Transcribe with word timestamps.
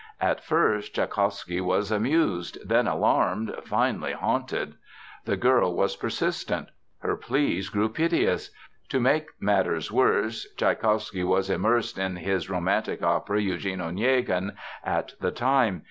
At 0.19 0.43
first 0.43 0.95
Tschaikowsky 0.95 1.61
was 1.61 1.91
amused, 1.91 2.57
then 2.67 2.87
alarmed, 2.87 3.53
finally 3.65 4.13
haunted. 4.13 4.73
The 5.25 5.37
girl 5.37 5.75
was 5.75 5.95
persistent. 5.95 6.69
Her 7.01 7.15
pleas 7.15 7.69
grew 7.69 7.87
piteous. 7.87 8.49
To 8.89 8.99
make 8.99 9.27
matters 9.39 9.91
worse, 9.91 10.47
Tschaikowsky 10.57 11.23
was 11.23 11.51
immersed 11.51 11.99
in 11.99 12.15
his 12.15 12.49
romantic 12.49 13.03
opera 13.03 13.39
Eugene 13.39 13.79
Onegin 13.79 14.53
at 14.83 15.13
the 15.19 15.29
time. 15.29 15.79